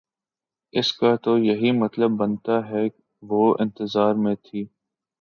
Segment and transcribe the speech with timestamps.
[0.73, 2.85] اس کا تو یہی مطلب بنتا ہے
[3.23, 4.65] وہ انتظار میں تھی